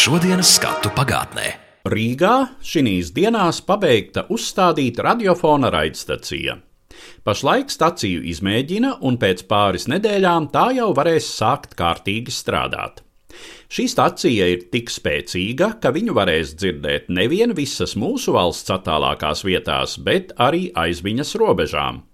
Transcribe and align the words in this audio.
šodienas 0.00 0.54
skatu 0.56 0.88
pagātnē. 0.96 1.50
Rīgā 1.92 2.34
šīs 2.64 3.10
dienās 3.12 3.58
pabeigta 3.66 4.22
uzstādīt 4.32 4.96
radiofona 5.04 5.68
raidstacija. 5.74 6.54
Pašlaik 7.26 7.68
staciju 7.72 8.22
izmēģina, 8.32 8.94
un 9.04 9.18
pēc 9.20 9.44
pāris 9.50 9.84
nedēļām 9.92 10.48
tā 10.54 10.70
jau 10.78 10.88
varēs 10.96 11.28
sākt 11.36 11.76
kārtīgi 11.76 12.32
strādāt. 12.32 13.02
Šī 13.68 13.86
stacija 13.92 14.48
ir 14.54 14.64
tik 14.72 14.88
spēcīga, 14.88 15.74
ka 15.82 15.92
viņu 15.92 16.16
varēs 16.16 16.56
dzirdēt 16.56 17.12
nevien 17.12 17.52
visas 17.56 17.92
mūsu 17.92 18.32
valsts 18.38 18.72
attālākās 18.72 19.44
vietās, 19.44 19.98
bet 20.00 20.32
arī 20.40 20.70
aiz 20.80 21.04
viņas 21.04 21.36
robežām. 21.42 22.06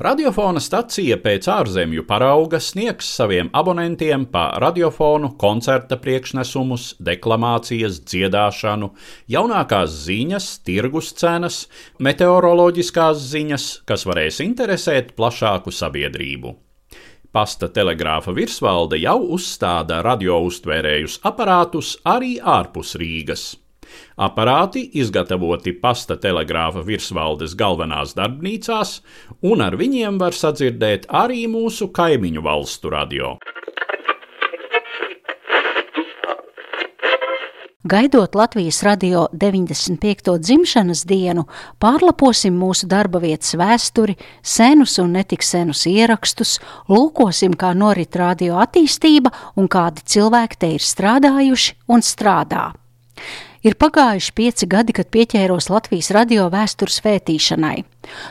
Radiofona 0.00 0.62
stacija 0.64 1.18
pēc 1.20 1.44
ārzemju 1.52 2.06
parauga 2.08 2.56
sniegs 2.64 3.10
saviem 3.18 3.50
abonentiem 3.52 4.22
pa 4.32 4.46
radiofonu 4.62 5.34
koncerta 5.42 5.98
priekšnesumus, 6.00 6.86
deklamācijas, 7.04 7.98
dziedāšanu, 8.08 8.88
jaunākās 9.28 9.98
ziņas, 10.06 10.48
tirgus 10.64 11.12
cenas, 11.20 11.66
meteoroloģiskās 12.00 13.20
ziņas, 13.34 13.70
kas 13.84 14.08
varēs 14.08 14.40
interesēt 14.46 15.12
plašāku 15.20 15.68
sabiedrību. 15.82 16.56
Pasta 17.36 17.68
telegrāfa 17.68 18.32
virsvalde 18.32 19.02
jau 19.04 19.18
uzstāda 19.36 20.00
radiouztvērējus 20.06 21.20
aparātus 21.28 21.98
arī 22.08 22.38
ārpus 22.40 22.96
Rīgas. 22.96 23.50
Aparāti 24.20 24.82
izgatavoti 25.00 25.72
pasta 25.80 26.18
telegrāfa 26.20 26.82
virsvaldes 26.84 27.54
galvenās 27.56 28.12
darbnīcās, 28.18 28.98
un 29.48 29.64
ar 29.64 29.78
viņiem 29.80 30.18
var 30.20 30.36
sadzirdēt 30.36 31.06
arī 31.08 31.46
mūsu 31.48 31.88
kaimiņu 31.96 32.42
valstu 32.44 32.92
radio. 32.92 33.38
Gaidot 37.90 38.36
Latvijas 38.36 38.82
radio 38.84 39.24
95. 39.32 40.36
dzimšanas 40.36 41.06
dienu, 41.08 41.46
pārlaposim 41.80 42.52
mūsu 42.60 42.90
darba 42.92 43.22
vietas 43.24 43.56
vēsturi, 43.56 44.18
senus 44.44 44.98
un 45.00 45.16
netik 45.16 45.40
senus 45.40 45.86
ierakstus, 45.88 46.58
lūkosim, 46.92 47.56
kā 47.56 47.72
norit 47.72 48.20
radio 48.20 48.60
attīstība 48.60 49.32
un 49.56 49.72
kādi 49.72 50.04
cilvēki 50.04 50.60
te 50.60 50.74
ir 50.76 50.84
strādājuši 50.84 51.78
un 51.88 52.04
strādā. 52.04 52.68
Ir 53.60 53.74
pagājuši 53.76 54.32
pieci 54.32 54.66
gadi, 54.70 54.94
kad 54.96 55.10
pieķēros 55.12 55.68
Latvijas 55.68 56.08
radio 56.16 56.46
vēstures 56.48 57.02
vētīšanai. 57.04 57.82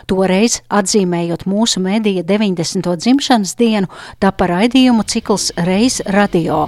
Toreiz, 0.09 0.63
atzīmējot 0.73 1.45
mūsu 1.45 1.83
mēdīja 1.85 2.23
90. 2.25 2.89
dzimšanas 3.03 3.53
dienu, 3.59 3.91
tapa 4.17 4.47
raidījumu 4.49 5.05
cikls 5.05 5.51
Reiz 5.69 5.99
radio. 6.09 6.63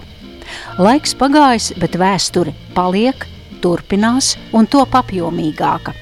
Laiks 0.78 1.18
pagājis, 1.18 1.72
bet 1.82 1.98
vēsture 1.98 2.54
paliek, 2.78 3.26
turpinās 3.66 4.36
un 4.54 4.70
top 4.70 4.94
apjomīgāka. 5.02 5.96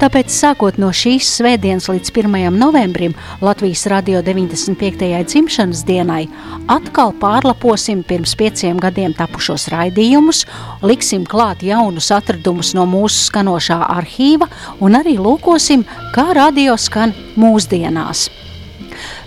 Tāpēc, 0.00 0.30
sākot 0.32 0.78
no 0.80 0.92
šīs 0.94 1.28
svētdienas 1.38 1.88
līdz 1.90 2.12
1. 2.12 2.36
novembrim, 2.56 3.16
Latvijas 3.44 3.86
radio 3.90 4.22
95. 4.24 5.10
dzimšanas 5.26 5.84
dienai, 5.88 6.24
atkal 6.72 7.14
pārlaposim 7.20 8.04
pirms 8.06 8.36
pieciem 8.38 8.80
gadiem 8.82 9.14
tapušos 9.16 9.68
raidījumus, 9.72 10.44
liksim 10.86 11.26
klāt 11.28 11.66
jaunus 11.66 12.12
atradumus 12.14 12.74
no 12.78 12.86
mūsu 12.88 13.28
skanošā 13.28 13.82
arhīva 13.98 14.50
un 14.80 14.98
arī 14.98 15.18
lūkosim, 15.20 15.86
kā 16.14 16.30
radio 16.36 16.78
skan 16.80 17.14
mūsdienās. 17.36 18.28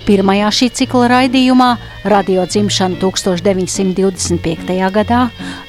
Pirmajā 0.09 0.47
šī 0.49 0.67
cikla 0.73 1.05
raidījumā 1.11 1.67
radio 2.09 2.41
dzimšana 2.49 2.97
1925. 2.97 4.71
gadā, 4.95 5.19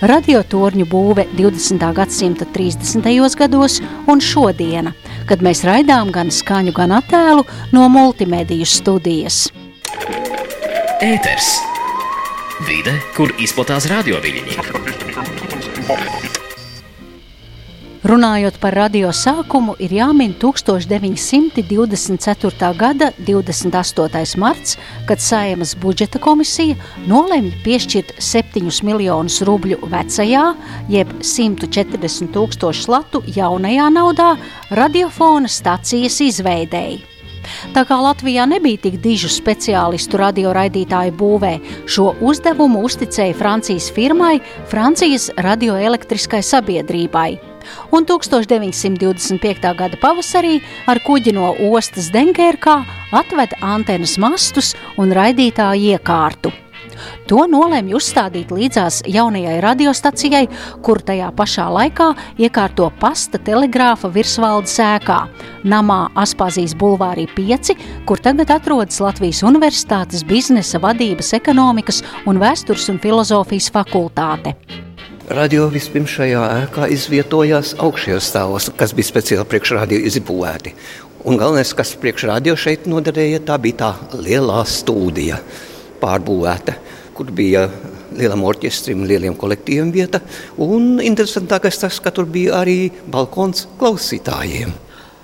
radio 0.01 0.41
torņu 0.41 0.87
būve 0.89 1.27
20. 1.37 1.85
gadsimta 1.99 2.49
30. 2.55 3.05
gados 3.37 3.77
un 4.09 4.17
šodiena, 4.25 4.95
kad 5.29 5.45
mēs 5.45 5.61
raidām 5.69 6.09
gan 6.09 6.33
skaņu, 6.33 6.73
gan 6.73 6.97
attēlu 7.03 7.45
no 7.77 7.85
multimediju 7.93 8.65
studijas. 8.65 9.53
Ēters! 11.05 11.61
Vide, 12.65 12.97
kur 13.13 13.37
izplatās 13.45 13.93
radioviļņi. 13.93 14.57
Runājot 18.01 18.55
par 18.63 18.73
radio 18.73 19.11
sākumu, 19.13 19.75
ir 19.77 19.93
jāmin 19.93 20.33
1924. 20.41 22.71
gada 22.73 23.13
28. 23.27 24.39
marts, 24.41 24.79
kad 25.05 25.21
Saimas 25.21 25.77
budžeta 25.77 26.17
komisija 26.17 26.81
nolēma 27.05 27.53
piešķirt 27.61 28.17
7 28.17 28.73
miljonus 28.89 29.45
rubļu 29.45 29.85
vecajā, 29.93 30.57
jeb 30.89 31.13
140 31.21 32.33
tūkstošu 32.33 32.89
latu 32.89 33.21
jaunajā 33.37 33.93
naudā 33.93 34.41
radiofona 34.73 35.45
stacijas 35.53 36.25
izveidēji. 36.25 37.05
Tā 37.77 37.85
kā 37.85 38.01
Latvijā 38.01 38.49
nebija 38.49 38.81
tik 38.89 38.97
dižu 39.05 39.29
speciālistu 39.29 40.17
radioraidītāju 40.25 41.13
būvē, 41.21 41.85
šo 41.85 42.17
uzdevumu 42.25 42.81
uzticēja 42.89 43.37
Francijas 43.37 43.93
firmai 43.93 44.41
Francijas 44.73 45.29
radioelektriskai 45.37 46.41
sabiedrībai– 46.41 47.37
un 47.91 48.07
1925. 48.09 49.75
gada 49.83 50.01
pavasarī 50.01 50.59
ar 50.91 51.03
kuģi 51.07 51.37
no 51.37 51.53
ostas 51.71 52.11
Denkērkā 52.15 52.81
atveda 53.21 53.61
antenas 53.75 54.17
mastus 54.21 54.75
un 54.99 55.15
raidītāju 55.17 55.95
iekārtu. 55.95 56.53
To 57.31 57.45
nolēma 57.49 57.95
uzstādīt 57.97 58.51
līdzās 58.55 59.01
jaunajai 59.09 59.59
radiostacijai, 59.65 60.43
kur 60.85 61.01
tajā 61.07 61.31
pašā 61.37 61.69
laikā 61.73 62.09
iekārto 62.43 62.91
pasta 63.01 63.41
telegrāfa 63.47 64.11
virsvaldes 64.13 64.77
ēkā, 64.83 65.21
namā 65.65 66.01
Aspazijas 66.19 66.75
bulvārī 66.79 67.29
5, 67.37 67.75
kur 68.09 68.23
tagad 68.23 68.53
atrodas 68.57 69.01
Latvijas 69.03 69.45
Universitātes 69.47 70.27
biznesa 70.27 70.83
vadības, 70.83 71.35
ekonomikas 71.39 72.03
un 72.27 72.43
vēstures 72.43 72.91
un 72.93 73.01
filozofijas 73.03 73.71
fakultāte. 73.75 74.57
Radio 75.31 75.69
vispirms 75.71 76.11
šajā 76.11 76.41
ēkā 76.65 76.89
izvietojās 76.91 77.77
augšējos 77.79 78.29
stāvos, 78.33 78.65
kas 78.75 78.91
bija 78.99 79.07
speciāli 79.07 79.45
priekšradio 79.47 80.01
izbūvēti. 80.09 80.73
Un 81.31 81.37
galvenais, 81.39 81.71
kas 81.79 81.93
priekšradio 82.03 82.57
šeit 82.59 82.89
noderēja, 82.91 83.39
tā 83.47 83.55
bija 83.63 83.77
tā 83.79 83.91
lielā 84.19 84.65
stūdija 84.67 85.37
pārbūvēta, 86.03 86.75
kur 87.15 87.31
bija 87.31 87.69
lielam 88.19 88.43
orķestrim, 88.43 89.05
lieliem 89.07 89.37
kolektīviem 89.39 89.93
vieta. 89.95 90.19
Un 90.67 90.99
interesantākais 90.99 91.79
tas, 91.79 92.01
ka 92.03 92.11
tur 92.11 92.27
bija 92.27 92.59
arī 92.65 92.91
balkons 93.07 93.69
klausītājiem. 93.79 94.73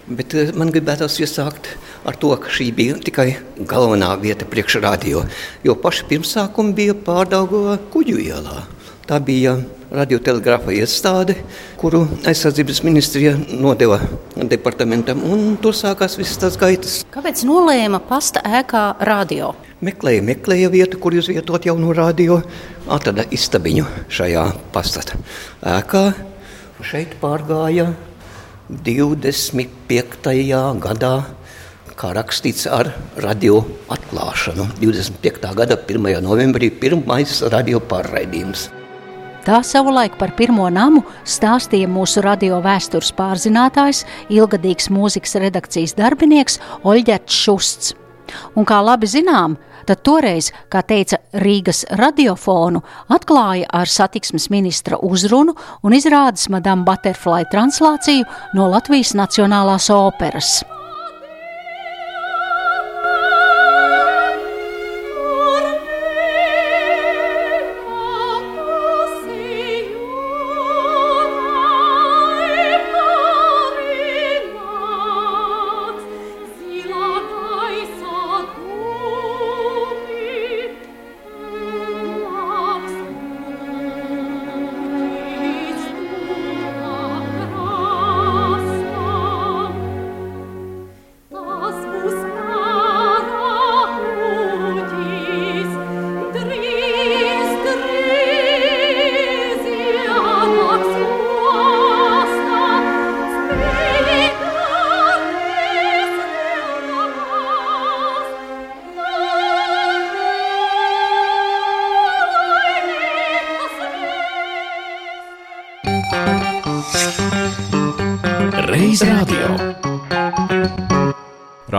Bet 0.07 0.37
eh, 0.39 0.53
man 0.55 0.71
gribētos 0.71 1.19
iesākt 1.19 1.73
ar 2.07 2.15
to, 2.23 2.31
ka 2.39 2.53
šī 2.53 2.69
bija 2.79 3.01
tikai 3.03 3.33
galvenā 3.59 4.13
vieta 4.23 4.47
priekšradio, 4.47 5.25
jo 5.67 5.77
paši 5.83 6.07
pirmsākumi 6.13 6.79
bija 6.79 6.95
pārdaugā 6.95 7.81
kuģu 7.91 8.23
ielā. 8.29 8.61
Tā 9.11 9.19
bija 9.23 9.57
radiotelegrāfa 9.95 10.75
iestāde, 10.77 11.37
kuru 11.81 12.05
aizsardzības 12.27 12.83
ministrija 12.87 13.35
nodeva 13.51 14.01
departamentam, 14.37 15.23
un 15.23 15.57
tur 15.63 15.77
sākās 15.77 16.19
visas 16.19 16.41
tās 16.43 16.59
gaitas. 16.61 16.99
Kāpēc 17.15 17.45
nolēma 17.49 18.01
pasta 18.09 18.43
ēkā 18.45 18.87
radio? 19.07 19.55
Meklēja, 19.85 20.25
meklēja 20.25 20.73
vietu, 20.73 20.99
kur 21.01 21.15
izvietot 21.15 21.69
jaunu 21.69 21.93
radio, 21.97 22.41
atrada 22.89 23.27
istabiņu 23.31 23.87
šajā 24.09 24.47
pastata 24.75 25.21
ēkā. 25.77 26.07
Šeit 26.85 27.17
pārgāja 27.21 27.91
25. 28.69 30.33
gadā 30.83 31.15
kā 31.97 32.13
rakstīts 32.17 32.67
ar 32.69 32.91
radio 33.25 33.63
atklāšanu. 33.93 34.69
25. 34.81 35.53
gada 35.57 35.79
1. 35.81 36.21
novembrī 36.25 36.69
pirmais 36.83 37.41
radio 37.53 37.81
pārraidījums. 37.81 38.69
Tā 39.47 39.61
savulaik 39.63 40.17
par 40.19 40.33
pirmo 40.35 40.65
namu 40.75 41.05
stāstīja 41.23 41.87
mūsu 41.87 42.19
radio 42.25 42.57
vēstures 42.65 43.13
pārzinātājs, 43.15 44.01
ilgadīgs 44.35 44.91
mūzikas 44.91 45.37
redakcijas 45.39 45.95
darbinieks 45.95 46.59
Oļģerts 46.83 47.39
Šusts. 47.45 47.95
Un 48.59 48.67
kā 48.67 48.81
labi 48.83 49.07
zinām, 49.07 49.55
tad 49.87 50.03
toreiz, 50.03 50.51
kā 50.67 50.83
teica 50.83 51.23
Rīgas 51.47 51.85
radiofonu, 51.95 52.83
atklāja 53.07 53.71
ar 53.71 53.87
satiksmes 53.87 54.51
ministra 54.51 54.99
uzrunu 54.99 55.55
un 55.87 55.95
izrādes 55.95 56.51
Madame 56.51 56.83
Butterfly 56.83 57.47
translāciju 57.53 58.27
no 58.59 58.67
Latvijas 58.75 59.15
Nacionālās 59.15 59.93
operas. 59.95 60.57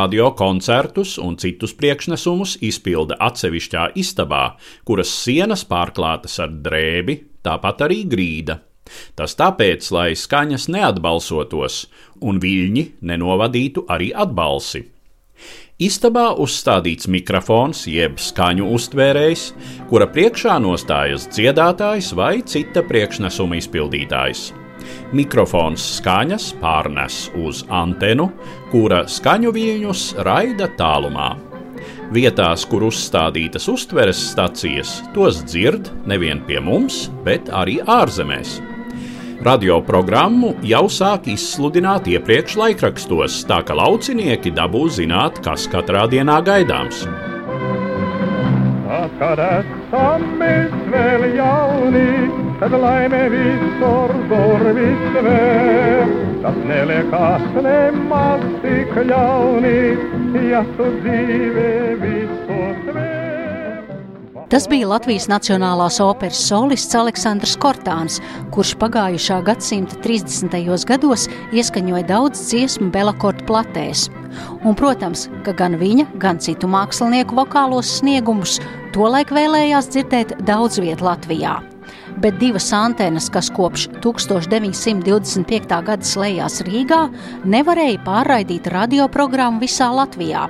Radio 0.07 0.29
koncertus 0.31 1.17
un 1.19 1.33
citus 1.35 1.73
priekšnesumus 1.75 2.53
izpilda 2.63 3.17
atsevišķā 3.25 3.81
istabā, 3.99 4.53
kuras 4.87 5.09
sienas 5.11 5.65
pārklātas 5.67 6.37
ar 6.39 6.53
drēbi, 6.63 7.17
tāpat 7.43 7.81
arī 7.83 7.97
grīda. 8.07 8.55
Tas 9.19 9.35
tāpēc, 9.35 9.89
lai 9.91 10.13
skaņas 10.15 10.69
neatbalsotos 10.71 11.81
un 12.23 12.39
viļņi 12.39 12.85
nenovadītu 13.03 13.83
arī 13.91 14.13
atbalsi. 14.15 14.85
Istabā 15.75 16.29
uzstādīts 16.39 17.11
mikrofons 17.11 17.83
jeb 17.91 18.15
skaņu 18.15 18.69
uztvērējs, 18.77 19.43
kura 19.91 20.07
priekšā 20.07 20.55
nostājas 20.63 21.27
dziedātājs 21.35 22.13
vai 22.15 22.37
cita 22.47 22.85
priekšnesuma 22.87 23.59
izpildītājs. 23.59 24.45
Mikrofons 25.15 25.83
skaņas 25.97 26.51
pārnes 26.61 27.27
uz 27.37 27.63
antenu, 27.69 28.29
kura 28.71 29.05
skaņu 29.07 29.53
viļņus 29.55 30.07
raida 30.27 30.69
tālumā. 30.79 31.35
Vietās, 32.13 32.63
kur 32.67 32.85
uzstādītas 32.87 33.67
uztveres 33.71 34.19
stacijas, 34.31 35.01
tos 35.15 35.41
dzird 35.43 35.91
nevien 36.07 36.39
pie 36.47 36.61
mums, 36.63 37.07
bet 37.25 37.51
arī 37.51 37.81
ārzemēs. 37.83 38.57
Radioprogrammu 39.43 40.55
jau 40.65 40.87
sāk 40.89 41.27
izsludināt 41.29 42.07
iepriekš 42.09 42.55
laikrakstos, 42.57 43.43
tā 43.49 43.59
ka 43.67 43.75
laucinieki 43.77 44.55
dabū 44.55 44.87
zināt, 44.89 45.43
kas 45.45 45.67
katrā 45.69 46.07
dienā 46.09 46.39
gaidāms. 46.47 47.03
Tad, 48.87 49.13
kad 49.19 49.43
esam 49.43 50.25
mēs 50.39 50.73
vēl 50.89 51.27
jauni, 51.35 52.07
visur 53.29 54.13
durvis 54.29 55.03
vēr. 55.13 56.09
Tas 56.41 56.57
neliekas 56.65 57.43
nemaz 57.53 58.41
tik 58.63 58.93
ļauni, 59.09 59.97
ja 60.49 60.63
tu 60.77 60.85
dzīvē 61.03 61.97
visus 62.01 62.81
vēr. 62.87 63.17
Tas 64.47 64.65
bija 64.71 64.87
Latvijas 64.87 65.27
Nacionālās 65.27 65.99
operas 65.99 66.39
solists 66.39 66.95
Aleksandrs 66.95 67.57
Kortāns, 67.59 68.21
kurš 68.55 68.77
pagājušā 68.79 69.41
gadsimta 69.43 69.99
30. 70.05 70.85
gados 70.87 71.27
ieskaņoja 71.51 72.07
daudz 72.07 72.47
dziesmu 72.47 72.89
Belakorta 72.89 73.43
platēs. 73.45 74.07
Un, 74.63 74.73
protams, 74.73 75.27
ka 75.43 75.51
gan 75.51 75.75
viņa, 75.77 76.07
gan 76.17 76.39
citu 76.39 76.67
mākslinieku 76.71 77.35
vokālos 77.35 77.99
sniegumus 77.99 78.61
tolaik 78.95 79.35
vēlējās 79.35 79.91
dzirdēt 79.91 80.37
daudz 80.47 80.79
vietā 80.79 81.11
Latvijā 81.11 81.57
bet 82.21 82.39
divas 82.41 82.69
antenas, 82.75 83.29
kas 83.33 83.49
kopš 83.53 83.87
1925. 84.03 85.81
gada 85.89 86.11
slēdzās 86.11 86.61
Rīgā, 86.67 87.01
nevarēja 87.45 88.03
pārraidīt 88.05 88.69
radioprogrammu 88.73 89.63
visā 89.63 89.89
Latvijā. 89.95 90.47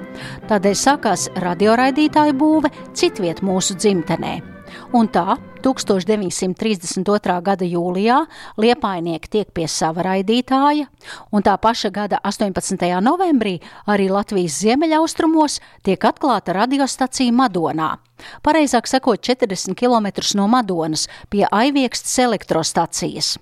Tādēļ 0.50 0.78
sākās 0.84 1.30
radioraidītāju 1.44 2.38
būve 2.38 2.74
citviet 2.98 3.44
mūsu 3.46 3.78
dzimtenē. 3.78 4.56
Un 4.95 5.09
tā 5.12 5.38
1932. 5.63 7.38
gada 7.44 7.68
jūlijā 7.68 8.21
liepainieki 8.62 9.31
tiek 9.31 9.51
pie 9.53 9.68
sava 9.68 10.06
raidītāja, 10.07 10.88
un 11.31 11.44
tā 11.44 11.57
paša 11.59 11.91
gada 11.91 12.21
18. 12.24 12.88
novembrī 13.03 13.57
arī 13.88 14.07
Latvijas 14.13 14.62
ziemeļaustrumos 14.63 15.59
tiek 15.83 16.07
atklāta 16.07 16.56
radiostacija 16.56 17.35
Madonā. 17.35 17.97
Pareizāk 18.45 18.88
sakot, 18.89 19.21
40 19.21 19.75
km 19.77 20.07
no 20.39 20.47
Madonas 20.47 21.07
pie 21.29 21.45
Aiviekstas 21.51 22.18
elektrostacijas. 22.24 23.35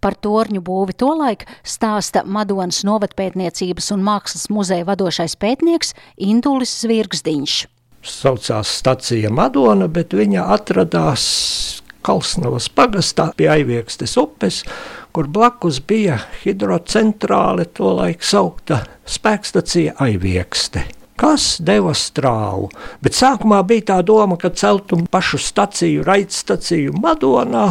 Par 0.00 0.14
torņu 0.14 0.62
būvi 0.62 0.94
tolaik 0.94 1.46
stāsta 1.66 2.22
Madonas 2.24 2.84
novatpētniecības 2.86 3.90
un 3.96 4.04
mākslas 4.06 4.48
muzeja 4.48 4.86
vadošais 4.86 5.34
pētnieks 5.42 5.96
Indulis 6.16 6.80
Zvirgzdiņš 6.84 7.64
saucās 8.10 8.70
stacija 8.80 9.30
Madona, 9.34 9.88
bet 9.88 10.14
viņa 10.16 10.46
atradās 10.56 11.24
Kalsnavas 12.06 12.68
pagastā 12.70 13.32
pie 13.36 13.48
Aiviekstes 13.50 14.14
upes, 14.20 14.60
kur 15.10 15.26
blakus 15.26 15.80
bija 15.82 16.20
hidrocentrāle, 16.44 17.66
to 17.74 17.96
laik 17.98 18.22
saukta 18.22 18.84
spēkstacija 19.10 19.96
Aiviekste 20.06 20.86
kas 21.16 21.56
deva 21.64 21.94
strāvu. 21.96 22.68
Bet 23.00 23.16
sākumā 23.16 23.62
bija 23.64 23.86
tā 23.92 24.00
doma, 24.04 24.36
ka 24.36 24.50
celtu 24.52 24.98
pašu 25.10 25.40
staciju, 25.40 26.04
raidstaciju 26.04 26.92
Madonā, 27.00 27.70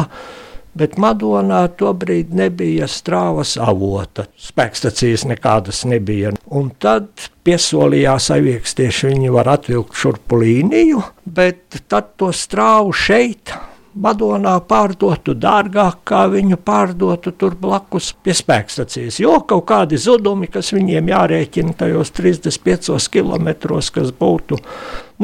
bet 0.76 0.98
Madonā 1.00 1.62
tobrīd 1.78 2.34
nebija 2.36 2.88
strāvas 2.90 3.56
avota. 3.60 4.26
Spēkstacijas 4.40 5.26
nekādas 5.30 5.84
nebija. 5.88 6.34
Un 6.46 6.70
tad 6.82 7.08
piesolījās 7.46 8.30
aviekstieši, 8.36 9.12
viņi 9.12 9.32
var 9.34 9.52
atvilkt 9.56 9.96
šurpu 9.96 10.42
līniju, 10.42 11.02
bet 11.24 11.80
tad 11.88 12.14
to 12.20 12.32
strāvu 12.34 12.94
šeit 12.96 13.54
Madonā 13.96 14.58
pārdotu 14.68 15.32
dārgāk, 15.40 16.02
kā 16.04 16.26
viņu 16.28 16.58
pārdotu 16.60 17.32
tur 17.38 17.54
blakus 17.56 18.10
pie 18.22 18.34
spēkstacijas. 18.36 19.20
Jo 19.22 19.38
kaut 19.48 19.64
kādi 19.70 19.96
zudumi, 20.00 20.50
kas 20.52 20.74
viņiem 20.76 21.08
jārēķina 21.14 21.72
tajos 21.80 22.12
35 22.18 23.08
km, 23.14 23.48
kas 23.94 24.12
būtu. 24.20 24.60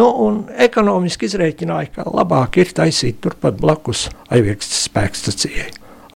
Nu, 0.00 0.08
un 0.24 0.40
ekonomiski 0.56 1.28
izrēķināja, 1.28 1.92
ka 1.98 2.08
labāk 2.08 2.62
ir 2.62 2.72
taisīt 2.72 3.20
turpat 3.20 3.60
blakus 3.60 4.08
Aivikstas 4.32 4.86
spēkstacijai. 4.88 5.68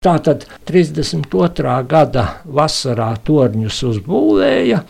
Tātad 0.04 0.44
32. 0.68 1.76
gada 1.88 2.24
vasarā 2.44 3.08
torņus 3.26 3.82
uzbūvēja, 3.90 4.82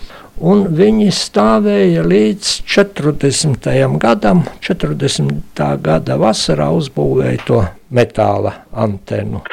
un 0.44 0.66
viņi 0.76 1.08
stāvēja 1.14 2.02
līdz 2.04 2.52
40. 2.66 3.70
gadam. 4.02 4.44
40. 4.66 5.62
gada 5.82 6.18
vasarā 6.20 6.68
uzbūvēja 6.76 7.44
to 7.46 7.62
metāla 7.94 8.58
antenu. 8.74 9.46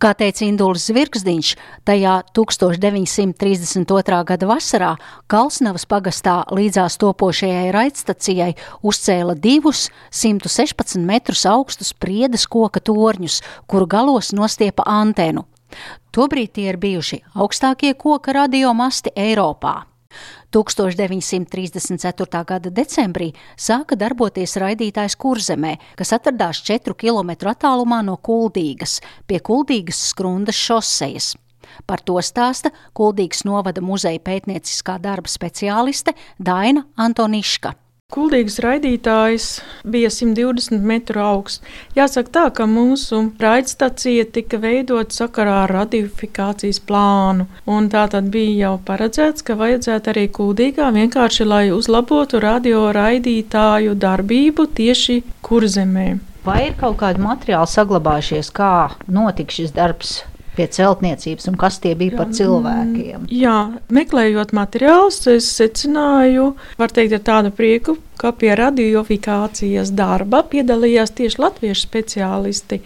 Kā 0.00 0.14
teica 0.16 0.46
Induls 0.46 0.86
Zvirgzdiņš, 0.88 1.48
tajā 1.84 2.14
1932. 2.32 4.20
gada 4.30 4.46
vasarā 4.48 4.94
Kalsnavas 5.28 5.84
pagastā 5.84 6.38
līdzās 6.56 6.96
topošajai 7.02 7.66
raidstacijai 7.76 8.54
uzcēla 8.80 9.34
divus 9.36 9.90
116 10.08 11.04
metrus 11.04 11.44
augstus 11.44 11.92
priedes 11.92 12.48
koka 12.48 12.80
torņus, 12.80 13.42
kuru 13.68 13.84
galos 13.84 14.32
nostiepa 14.32 14.88
antenu. 14.88 15.44
Tobrīd 16.16 16.56
tie 16.56 16.70
ir 16.72 16.80
bijuši 16.80 17.20
augstākie 17.36 17.92
koka 17.92 18.32
radiomasti 18.40 19.12
Eiropā. 19.12 19.82
1934. 20.52 22.44
gada 22.44 22.70
decembrī 22.70 23.30
sāka 23.56 23.96
darboties 23.98 24.56
raidītājs 24.60 25.16
Kurzemē, 25.20 25.76
kas 25.96 26.14
atradās 26.16 26.62
4 26.66 26.96
km 26.98 27.52
attālumā 27.52 28.02
no 28.06 28.16
Kuldīgas, 28.18 28.98
pie 29.26 29.38
Kuldīgas 29.38 30.02
skrundas 30.10 30.58
šosejas. 30.58 31.34
Par 31.86 32.02
to 32.02 32.18
stāsta 32.24 32.72
Kuldīgas 32.96 33.44
novada 33.46 33.82
muzeja 33.84 34.18
pētnieciskā 34.26 34.98
darba 35.02 35.30
speciāliste 35.30 36.16
Daina 36.38 36.86
Antoniška. 36.98 37.76
Kuldīgas 38.10 38.56
raidītājs 38.64 39.44
bija 39.86 40.08
120 40.10 40.82
metru 40.82 41.20
augsts. 41.22 41.60
Jāsaka 41.94 42.32
tā, 42.34 42.42
ka 42.56 42.64
mūsu 42.66 43.20
raidstacija 43.38 44.24
tika 44.34 44.58
veidota 44.58 45.14
sakarā 45.14 45.60
ar 45.64 45.74
radifikācijas 45.76 46.82
plānu, 46.88 47.46
un 47.70 47.86
tā 47.92 48.08
tad 48.10 48.32
bija 48.34 48.56
jau 48.64 48.72
paredzēts, 48.88 49.46
ka 49.46 49.54
vajadzētu 49.60 50.10
arī 50.10 50.26
kuldīgā 50.40 50.90
vienkārši, 50.96 51.46
lai 51.46 51.62
uzlabotu 51.76 52.42
radio 52.42 52.88
raidītāju 52.96 53.94
darbību 54.06 54.66
tieši 54.80 55.20
kurzemē. 55.46 56.08
Vai 56.42 56.60
ir 56.66 56.74
kaut 56.82 56.98
kādi 57.04 57.22
materiāli 57.22 57.70
saglabājušies, 57.70 58.50
kā 58.56 58.72
notika 59.06 59.54
šis 59.54 59.76
darbs 59.76 60.18
pie 60.60 60.68
celtniecības 60.76 61.48
un 61.48 61.56
kas 61.60 61.80
tie 61.80 61.94
bija 61.96 62.12
jā, 62.12 62.18
par 62.20 62.34
cilvēkiem. 62.36 63.24
Jā, 63.32 63.56
meklējot 63.88 64.52
materiālus, 64.56 65.22
es 65.32 65.48
secināju, 65.56 66.52
var 66.80 66.92
teikt, 66.92 67.16
ar 67.16 67.24
tādu 67.24 67.54
prieku, 67.56 67.96
ka 68.20 68.34
pie 68.36 68.52
radiofikācijas 68.58 69.94
darba 69.96 70.44
piedalījās 70.52 71.16
tieši 71.16 71.40
latviešu 71.40 71.86
speciālisti. 71.86 72.82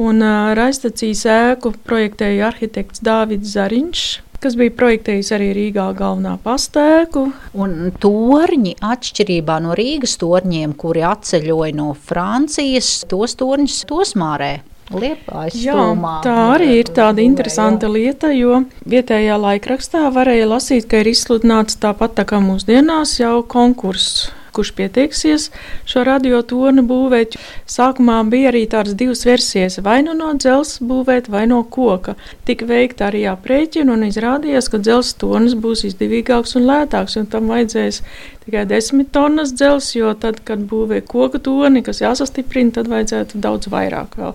Un 0.00 0.24
uh, 0.24 0.54
raiztacijas 0.56 1.26
ēku 1.28 1.74
projektēja 1.84 2.48
arhitekts 2.48 3.02
Dāvids 3.04 3.52
Zariņš, 3.52 4.06
kas 4.42 4.56
bija 4.58 4.72
projektējis 4.74 5.34
arī 5.36 5.50
Rīgā 5.58 5.90
galvenā 5.98 6.38
pastēku. 6.42 7.28
Un 7.60 7.92
torņi, 8.00 8.78
atšķirībā 8.80 9.60
no 9.66 9.76
Rīgas 9.78 10.16
torņiem, 10.22 10.72
kuri 10.80 11.04
atceļoja 11.12 11.76
no 11.76 11.92
Francijas, 12.08 13.02
tos 13.12 13.36
torņus 13.38 13.82
tosmārē 13.92 14.54
Liepājas 14.92 15.56
Jā, 15.56 15.76
stūmā. 15.76 16.18
tā 16.26 16.36
arī 16.56 16.68
ir 16.80 16.92
tāda 16.92 17.24
interesanta 17.24 17.88
lieta, 17.88 18.32
jo 18.36 18.64
vietējā 18.88 19.38
laikrakstā 19.40 20.10
varēja 20.12 20.50
lasīt, 20.50 20.88
ka 20.90 21.02
ir 21.02 21.12
izsludināts 21.14 21.80
tāpat 21.82 22.18
tā 22.20 22.28
kā 22.28 22.42
mūsdienās 22.44 23.18
jau 23.20 23.40
konkurss 23.42 24.30
kurš 24.52 24.72
pieteiksies 24.76 25.48
šo 25.88 26.04
radiotonu 26.06 26.84
būvēt. 26.88 27.36
Sākumā 27.68 28.18
bija 28.30 28.50
arī 28.52 28.62
tādas 28.70 28.96
divas 28.98 29.24
versijas- 29.26 29.78
vai 29.86 30.02
nu 30.02 30.14
no 30.14 30.32
dzelzs 30.34 30.80
būvēt, 30.80 31.28
vai 31.28 31.46
no 31.46 31.62
koka. 31.64 32.14
Tika 32.44 32.66
veikta 32.66 33.10
arī 33.10 33.22
aprēķina 33.32 33.92
un 33.92 34.02
izrādījās, 34.10 34.70
ka 34.70 34.78
dzelzs 34.78 35.14
tonis 35.14 35.54
būs 35.54 35.84
izdevīgāks 35.88 36.56
un 36.56 36.68
lētāks, 36.68 37.16
un 37.16 37.26
tam 37.26 37.48
vajadzēs 37.48 38.02
tikai 38.44 38.66
10 38.66 39.10
tonnas 39.12 39.52
dzelzs, 39.52 39.94
jo 39.94 40.14
tad, 40.14 40.44
kad 40.44 40.58
būvē 40.58 41.00
koka 41.06 41.38
toni, 41.38 41.82
kas 41.82 42.00
jāsastiprina, 42.00 42.72
tad 42.72 42.88
vajadzētu 42.88 43.40
daudz 43.40 43.66
vairāk 43.68 44.16
vēl. 44.16 44.34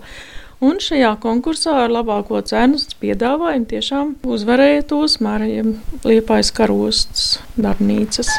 Un 0.58 0.80
šajā 0.82 1.12
konkursā 1.22 1.76
ar 1.84 1.92
labāko 1.94 2.40
cenu 2.42 2.80
piedāvājumu 2.98 3.68
tiešām 3.70 4.16
uzvarēja 4.26 4.88
tos 4.90 5.20
Mārija 5.22 5.62
Liepājas 6.02 6.50
karostas 6.50 7.28
darbnīcas. 7.54 8.32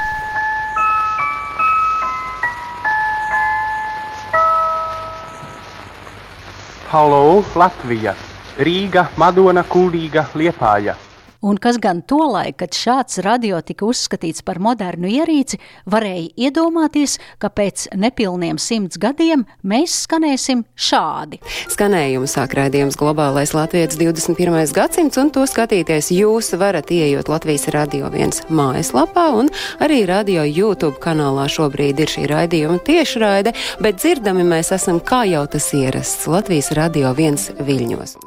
Halo, 6.91 7.45
Latvija, 7.55 8.17
Rīga, 8.59 9.13
Madona, 9.15 9.63
Kulīga, 9.63 10.27
Liepāja. 10.35 10.99
Un 11.41 11.57
kas 11.63 11.77
gan 11.79 12.01
tolaik, 12.03 12.57
kad 12.59 12.75
šāds 12.75 13.21
radio 13.23 13.61
tika 13.63 13.87
uzskatīts 13.87 14.43
par 14.43 14.59
modernu 14.59 15.07
ierīci, 15.07 15.61
varēja 15.87 16.49
iedomāties, 16.49 17.15
ka 17.39 17.47
pēc 17.55 17.85
nepilniem 17.95 18.59
simts 18.59 18.99
gadiem 18.99 19.45
mēs 19.63 19.95
skanēsim 20.09 20.65
šādi. 20.75 21.39
Skanējumu 21.71 22.27
sāk 22.27 22.57
raidījums 22.59 22.99
Globālais 22.99 23.55
Latvijas 23.55 23.95
21. 24.01 24.75
gadsimts, 24.75 25.21
un 25.23 25.31
to 25.31 25.47
skatīties 25.47 26.11
jūs 26.17 26.51
varat 26.59 26.91
ieejot 26.91 27.31
Latvijas 27.31 27.69
radio 27.71 28.11
viens 28.11 28.43
mājaslapā, 28.51 29.29
un 29.39 29.53
arī 29.79 30.03
radio 30.11 30.43
YouTube 30.43 30.99
kanālā 31.05 31.47
šobrīd 31.55 32.03
ir 32.03 32.15
šī 32.17 32.27
raidījuma 32.35 32.83
tiešraide, 32.83 33.55
bet 33.79 34.03
dzirdami 34.03 34.43
mēs 34.43 34.75
esam 34.75 34.99
kā 34.99 35.23
jau 35.31 35.47
tas 35.47 35.71
ierasts 35.71 36.27
Latvijas 36.27 36.75
radio 36.75 37.15
viens 37.15 37.53
viļņos. 37.63 38.19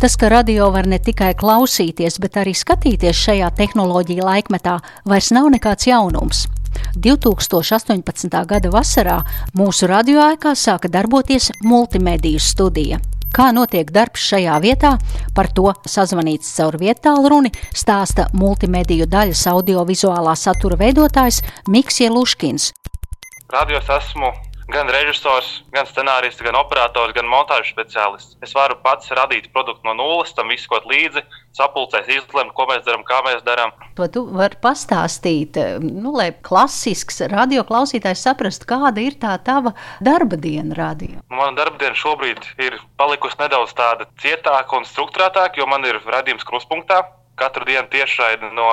Tas, 0.00 0.16
ka 0.16 0.30
radio 0.32 0.70
var 0.72 0.86
ne 0.88 0.96
tikai 0.96 1.34
klausīties, 1.36 2.14
bet 2.24 2.38
arī 2.40 2.54
skatīties 2.56 3.18
šajā 3.20 3.50
tehnoloģija 3.58 4.24
laikmetā, 4.24 4.78
vairs 5.04 5.28
nav 5.36 5.50
nekāds 5.52 5.90
jaunums. 5.90 6.46
2018. 6.96 8.32
gada 8.48 8.70
vasarā 8.72 9.18
mūsu 9.52 9.90
radioēkā 9.92 10.54
sāka 10.56 10.88
darboties 10.88 11.50
multimediju 11.68 12.40
studija. 12.40 12.96
Kā 13.28 13.50
notiek 13.52 13.92
darbs 13.92 14.24
šajā 14.32 14.56
vietā, 14.64 14.96
par 15.36 15.52
to 15.52 15.68
sazvanīts 15.84 16.48
caur 16.56 16.80
vietālu 16.80 17.28
runi 17.36 17.52
stāsta 17.76 18.30
multimediju 18.32 19.04
daļas 19.04 19.50
audiovizuālā 19.52 20.32
satura 20.32 20.80
veidotājs 20.80 21.44
Miks 21.68 22.00
Jeluškins. 22.00 22.72
Radios 23.52 23.92
esmu 24.00 24.32
gan 24.72 24.90
režisors, 24.90 25.48
gan 25.74 25.86
scenārists, 25.88 26.42
gan 26.44 26.56
operators, 26.58 27.14
gan 27.16 27.28
montāžas 27.30 27.72
speciālists. 27.74 28.36
Es 28.44 28.54
varu 28.56 28.76
pats 28.84 29.10
radīt 29.16 29.50
produktu 29.54 29.86
no 29.88 29.94
nulles, 29.98 30.32
tam 30.36 30.52
kaut 30.70 30.86
līdzi, 30.90 31.22
sapulcēs, 31.56 32.08
izlemt, 32.10 32.54
ko 32.54 32.66
mēs 32.70 32.84
darām, 32.86 33.02
kā 33.06 33.20
mēs 33.26 33.42
darām. 33.46 33.72
To 33.98 34.06
tu 34.12 34.24
vari 34.30 34.58
pastāstīt, 34.62 35.58
nu, 35.82 36.12
lai 36.16 36.30
klasisks 36.46 37.22
radio 37.32 37.64
klausītājs 37.66 38.22
saprastu, 38.26 38.68
kāda 38.70 39.02
ir 39.02 39.18
tā 39.22 39.34
tava 39.44 39.74
darba 40.04 40.38
diena 40.40 40.76
radio. 40.78 41.20
Mana 41.32 41.56
darba 41.58 41.80
diena 41.82 41.98
šobrīd 41.98 42.46
ir 42.62 42.78
palikusi 43.00 43.40
nedaudz 43.42 43.74
tāda 43.78 44.06
cietāka 44.22 44.78
un 44.78 44.86
struktūrētāka, 44.88 45.60
jo 45.60 45.68
man 45.70 45.86
ir 45.88 46.00
redzējums 46.06 46.46
kruspunktā. 46.46 47.02
Katru 47.40 47.64
dienu 47.64 47.88
tiešraidi 47.88 48.50
no 48.52 48.68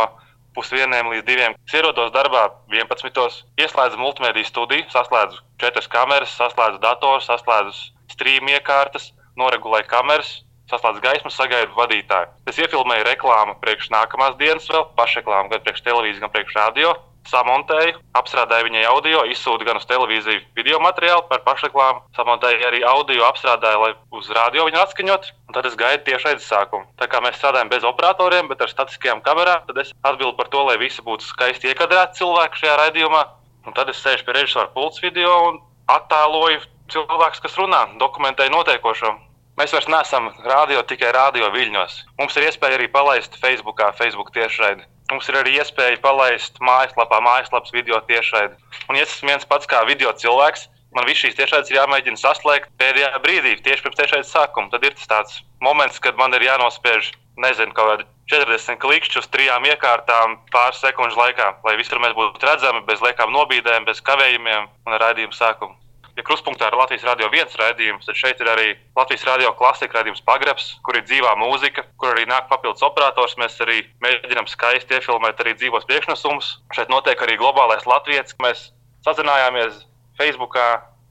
pusdieniem 0.58 1.12
līdz 1.14 1.26
diviem. 1.28 1.56
Es 1.68 1.78
ierodos 1.78 2.10
darbā 2.16 2.48
11. 2.74 3.38
ieslēdzu 3.62 4.02
multimediju 4.02 4.50
studiju, 4.50 4.88
saslēdzu 4.94 5.44
četras 5.62 5.90
kameras, 5.94 6.34
saslēdzu 6.40 6.82
datoru, 6.82 7.22
saslēdzu 7.26 7.94
strīmu 8.16 8.56
iekārtas, 8.58 9.12
noregulēju 9.38 9.90
kameras, 9.92 10.32
saslēdzu 10.72 11.04
gaismas, 11.04 11.38
sagaidu 11.38 11.78
vadītāju. 11.78 12.32
Es 12.50 12.58
iefilmēju 12.60 13.06
reklāmu 13.08 13.56
priekš 13.62 13.92
nākamās 13.94 14.36
dienas, 14.42 14.68
vēl 14.72 14.90
pašreklāmu, 14.98 15.54
gan 15.54 15.64
priekš 15.64 15.86
televīzijas, 15.86 16.24
gan 16.26 16.34
priekš 16.34 16.58
radio. 16.58 16.96
Samontēju, 17.28 17.98
apstrādāju 18.16 18.70
viņai 18.70 18.86
audio, 18.88 19.24
izsūtu 19.28 19.66
gan 19.68 19.80
uz 19.80 19.88
televīziju 19.90 20.46
video 20.56 20.80
materiālu 20.80 21.26
par 21.28 21.42
pašreklāmu, 21.44 22.06
samontēju 22.16 22.70
arī 22.70 22.80
audio, 22.88 23.26
apstrādāju, 23.28 23.82
lai 23.84 23.92
uz 24.16 24.30
radio 24.38 24.64
viņu 24.70 24.80
atskaņot. 24.84 25.28
Tad 25.58 25.68
es 25.68 25.76
gaidu 25.80 26.06
tieši 26.08 26.32
aiz 26.32 26.48
sākumu. 26.48 26.88
Tā 27.00 27.10
kā 27.12 27.20
mēs 27.24 27.36
strādājam 27.40 27.72
bez 27.74 27.84
operatoriem, 27.88 28.48
bet 28.52 28.64
ar 28.64 28.72
statiskajām 28.72 29.24
kamerām, 29.26 29.68
tad 29.68 29.84
es 29.84 29.92
atbildu 30.08 30.38
par 30.40 30.52
to, 30.54 30.64
lai 30.70 30.80
visi 30.80 31.04
būtu 31.04 31.28
skaisti 31.28 31.72
iekadrēti 31.74 32.22
cilvēki 32.22 32.64
šajā 32.64 32.80
raidījumā. 32.84 33.24
Un 33.68 33.76
tad 33.76 33.92
es 33.92 34.00
sēžu 34.00 34.24
pie 34.24 34.38
režisora 34.38 34.72
pults 34.72 35.04
video 35.04 35.34
un 35.50 35.62
attēloju 35.92 36.64
cilvēku, 36.94 37.44
kas 37.44 37.60
runā, 37.60 37.84
dokumentēju 38.00 38.56
notiekošo. 38.56 39.18
Mēs 39.58 39.72
vairs 39.74 39.88
neesam 39.90 40.28
rādio 40.46 40.84
tikai 40.86 41.08
rādio 41.16 41.48
viļņos. 41.50 41.94
Mums 42.20 42.36
ir 42.38 42.44
iespēja 42.46 42.78
arī 42.78 42.86
palaist 42.94 43.40
Facebook, 43.42 43.80
Facebook 43.98 44.28
tiešraidi. 44.36 44.84
Mums 45.10 45.30
ir 45.32 45.38
arī 45.40 45.56
iespēja 45.58 45.98
palaist 46.04 46.60
mājaslapā, 46.62 47.18
mājaslapas 47.26 47.74
video 47.74 47.98
tiešraidi. 48.06 48.54
Un, 48.86 49.00
ja 49.00 49.08
es 49.08 49.16
esmu 49.16 49.32
viens 49.32 49.48
pats 49.50 49.70
kā 49.72 49.80
video 49.90 50.12
cilvēks, 50.22 50.68
man 50.94 51.10
viss 51.10 51.24
šīs 51.24 51.40
tiešraides 51.40 51.74
ir 51.74 51.80
jāmēģina 51.80 52.22
saslēgt 52.22 52.70
pēdējā 52.78 53.10
brīdī, 53.24 53.56
tieši 53.66 53.88
pirms 53.88 53.98
tiešraides 53.98 54.36
sākuma. 54.36 54.70
Tad 54.76 54.86
ir 54.86 54.94
tāds 55.10 55.42
moments, 55.66 55.98
kad 56.06 56.22
man 56.22 56.38
ir 56.38 56.46
jānospiež, 56.46 57.10
nezinu, 57.42 57.74
kaut 57.74 57.96
kādi 57.96 58.08
40 58.36 58.78
klikšķi 58.86 59.24
uz 59.24 59.32
trijām 59.34 59.66
iekārtām 59.72 60.38
pāris 60.54 60.86
sekundžu 60.86 61.18
laikā, 61.18 61.50
lai 61.66 61.76
visur 61.82 61.98
mēs 62.06 62.14
būtu 62.14 62.46
redzami, 62.46 62.86
bez 62.86 63.02
liekām 63.02 63.34
nobīdēm, 63.34 63.90
bez 63.90 64.06
kavējumiem 64.06 64.70
un 64.86 65.02
raidījuma 65.02 65.42
sākuma 65.42 65.80
ja 66.18 66.26
kruspunktā 66.26 66.72
ir 66.72 66.78
Latvijas 66.78 67.06
radio 67.06 67.30
viens 67.34 67.54
raidījums, 67.60 68.08
tad 68.10 68.18
šeit 68.18 68.42
ir 68.42 68.50
arī 68.50 68.68
Latvijas 68.98 69.26
radio 69.30 69.54
klasika 69.58 70.00
raidījums 70.00 70.24
Pagrebs, 70.26 70.72
kur 70.86 70.98
ir 70.98 71.06
dzīvā 71.06 71.36
mūzika, 71.40 71.86
kur 72.02 72.16
arī 72.16 72.26
nāk 72.30 72.50
papildus 72.50 72.86
operators. 72.86 73.38
Mēs 73.38 73.60
arī 73.64 73.84
mēģinām 74.04 74.50
skaisti 74.50 74.98
iefilmēt 74.98 75.40
arī 75.44 75.54
dzīvos 75.60 75.86
priekšnesumus. 75.90 76.58
Šeit 76.76 76.92
notiek 76.94 77.22
arī 77.22 77.38
globālais 77.40 77.86
latvijas. 77.86 78.36
Mēs 78.44 78.70
sazinājāmies 79.06 79.84
Facebook, 80.18 80.58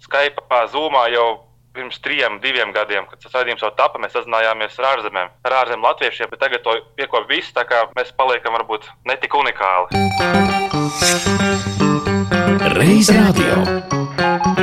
Skype, 0.02 0.42
Zoomā 0.74 1.06
jau 1.14 1.46
pirms 1.76 2.00
trim, 2.00 2.38
diviem 2.40 2.72
gadiem, 2.72 3.04
kad 3.08 3.20
tas 3.20 3.34
raidījums 3.36 3.62
jau 3.64 3.70
tapa, 3.76 4.00
mēs 4.00 4.14
sazinājāmies 4.16 4.78
ar 4.80 4.88
ārzemēm, 4.94 5.32
ar 5.44 5.56
ārzemju 5.60 5.84
latviešiem, 5.84 6.32
bet 6.32 6.40
tagad 6.40 6.64
to 6.64 6.76
piekopja 6.96 7.28
viss, 7.28 7.52
tā 7.56 7.66
kā 7.68 7.84
mēs 7.98 8.14
paliekam 8.16 8.56
varbūt 8.56 8.88
netik 9.08 9.36
unikāli. 9.36 9.92
Reiz 12.76 13.12
radio. 13.12 14.55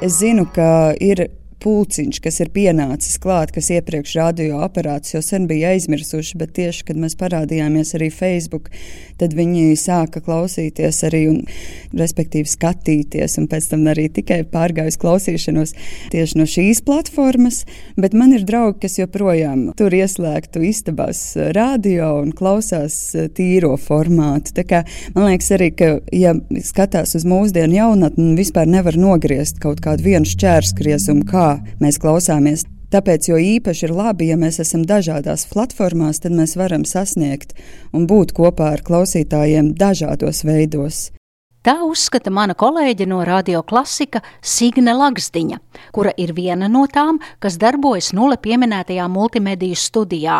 Es 0.00 0.14
zinu, 0.18 0.46
ka 0.48 0.94
ir 0.96 1.26
pulciņš, 1.60 2.20
kas 2.24 2.40
ir 2.42 2.50
pienācis 2.54 3.18
klāt, 3.22 3.52
kas 3.54 3.70
iepriekš 3.74 4.16
radioaparātus 4.18 5.14
jau 5.14 5.22
sen 5.24 5.46
bija 5.50 5.74
aizmirsuši, 5.74 6.38
bet 6.40 6.54
tieši, 6.56 6.86
kad 6.88 7.00
mēs 7.00 7.16
parādījāmies 7.20 7.94
arī 7.98 8.10
Facebook, 8.14 8.70
tad 9.20 9.34
viņi 9.36 9.76
sāka 9.78 10.22
klausīties 10.24 11.02
arī 11.08 11.22
un, 11.30 11.40
respektīvi, 11.96 12.48
skatīties, 12.48 13.36
un 13.40 13.48
pēc 13.50 13.70
tam 13.72 13.84
arī 13.90 14.08
tikai 14.12 14.40
pārgājusi 14.50 15.00
klausīšanos 15.00 15.74
tieši 16.14 16.40
no 16.40 16.46
šīs 16.48 16.82
platformas, 16.86 17.62
bet 18.00 18.16
man 18.16 18.34
ir 18.36 18.46
draugi, 18.48 18.80
kas 18.86 18.98
joprojām 19.00 19.68
tur 19.78 19.94
ieslēgtu 19.96 20.64
istabās 20.70 21.22
radio 21.56 22.12
un 22.22 22.32
klausās 22.36 22.96
tīro 23.36 23.74
formātu. 23.80 24.54
Tā 24.56 24.66
kā 24.68 24.82
man 25.16 25.28
liekas 25.28 25.52
arī, 25.56 25.70
ka, 25.76 25.92
ja 26.14 26.34
skatās 26.64 27.16
uz 27.18 27.26
mūsdienu 27.28 27.76
jaunatni, 27.80 28.32
vispār 28.38 28.70
nevar 28.70 28.96
nogriezt 29.00 29.60
kaut 29.62 29.82
kādu 29.84 30.08
vienu 30.08 30.28
šķērsgriezumu, 30.30 31.26
kā 31.28 31.49
mēs 31.82 32.00
klausāmies. 32.02 32.66
Tāpēc 32.90 33.28
jo 33.30 33.38
īpaši 33.38 33.86
ir 33.86 33.94
labi, 33.94 34.32
ja 34.32 34.36
mēs 34.40 34.58
esam 34.64 34.82
dažādās 34.82 35.46
platformās, 35.52 36.18
tad 36.24 36.34
mēs 36.34 36.56
varam 36.58 36.82
sasniegt 36.82 37.54
un 37.94 38.08
būt 38.10 38.34
kopā 38.34 38.72
ar 38.74 38.82
klausītājiem 38.86 39.76
dažādos 39.78 40.42
veidos. 40.42 41.10
Tā 41.60 41.76
uzskata 41.84 42.32
mana 42.32 42.54
kolēģe 42.56 43.04
no 43.06 43.20
Radio 43.28 43.60
Klasika 43.62 44.22
Signe 44.40 44.94
Lagsdiņa, 44.96 45.58
kura 45.92 46.14
ir 46.16 46.32
viena 46.32 46.70
no 46.72 46.86
tām, 46.88 47.20
kas 47.38 47.60
darbojas 47.60 48.14
nulle 48.16 48.40
pieminētajā 48.40 49.04
multimediju 49.12 49.76
studijā. 49.76 50.38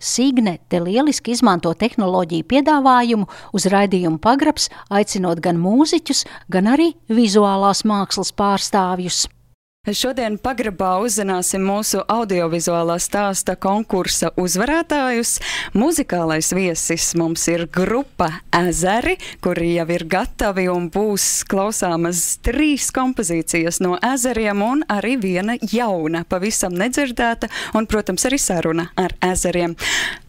Signe 0.00 0.56
te 0.72 0.80
lieliski 0.80 1.36
izmanto 1.36 1.74
tehnoloģiju 1.76 2.48
piedāvājumu 2.48 3.28
uz 3.52 3.68
raidījumu 3.68 4.16
pagrabs, 4.24 4.70
aicinot 4.88 5.44
gan 5.44 5.60
mūziķus, 5.60 6.24
gan 6.48 6.72
arī 6.72 6.94
vizuālās 7.12 7.84
mākslas 7.84 8.32
pārstāvjus. 8.32 9.26
Šodien 9.86 10.34
pagrabā 10.42 10.96
uzzināsim 10.98 11.62
mūsu 11.62 12.00
audiovizuālā 12.10 12.96
stāsta 12.98 13.54
konkursa 13.54 14.32
uzvarētājus. 14.34 15.36
Muzikālais 15.78 16.48
viesis 16.56 17.12
mums 17.14 17.44
ir 17.52 17.68
grupa 17.70 18.32
Ezeri, 18.50 19.14
kuri 19.44 19.76
jau 19.76 19.86
ir 19.94 20.06
gatavi 20.10 20.66
un 20.72 20.90
būs 20.90 21.44
klausāmas 21.46 22.24
trīs 22.42 22.90
kompozīcijas 22.90 23.78
no 23.86 23.94
ezeriem 24.02 24.66
un 24.66 24.82
arī 24.90 25.14
viena 25.22 25.54
jauna, 25.62 26.24
pavisam 26.26 26.74
nedzirdēta 26.74 27.46
un, 27.78 27.86
protams, 27.86 28.26
arī 28.26 28.42
saruna 28.42 28.90
ar 28.98 29.14
ezeriem. 29.22 29.78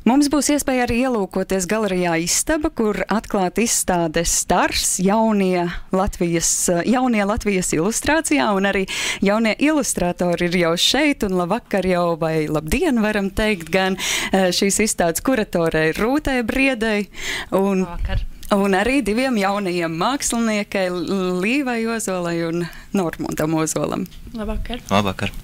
Mums 0.08 0.30
būs 0.32 0.48
iespēja 0.54 0.86
arī 0.86 1.02
ielūkoties 1.04 1.66
galerijā 1.68 2.14
Istaba, 2.24 2.70
kur 2.72 3.02
atklāt 3.12 3.58
izstāde 3.60 4.22
Stars 4.24 5.02
jaunie 5.04 5.66
Latvijas, 5.92 6.52
jaunie 6.88 7.26
Latvijas 7.28 7.74
ilustrācijā, 7.76 8.46
un 8.56 8.70
arī 8.70 8.86
jaunie 9.26 9.52
ilustratori 9.60 10.48
ir 10.48 10.56
jau 10.62 10.72
šeit, 10.80 11.26
un 11.28 11.36
labvakar 11.42 11.84
jau, 11.92 12.06
vai 12.22 12.46
labdien 12.48 13.02
varam 13.04 13.28
teikt, 13.36 13.68
gan 13.74 13.98
eh, 14.00 14.48
šīs 14.56 14.80
izstādes 14.86 15.26
kuratorei 15.28 15.92
Rūtai 15.98 16.40
Briedai. 16.48 17.10
Un, 17.52 17.84
labvakar. 17.84 18.24
Un 18.56 18.80
arī 18.80 19.02
diviem 19.04 19.36
jaunajiem 19.42 19.92
māksliniekiem, 19.92 21.02
Līvai 21.44 21.82
Ozolai 21.98 22.38
un 22.48 22.64
Normundam 22.96 23.60
Ozolam. 23.60 24.08
Labvakar! 24.40 24.88
Labvakar. 24.88 25.36